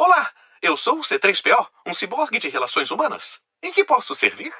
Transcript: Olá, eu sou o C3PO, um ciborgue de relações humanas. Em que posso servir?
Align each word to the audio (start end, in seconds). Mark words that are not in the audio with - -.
Olá, 0.00 0.30
eu 0.62 0.76
sou 0.76 1.00
o 1.00 1.02
C3PO, 1.02 1.68
um 1.84 1.92
ciborgue 1.92 2.38
de 2.38 2.48
relações 2.48 2.92
humanas. 2.92 3.40
Em 3.60 3.72
que 3.72 3.84
posso 3.84 4.14
servir? 4.14 4.54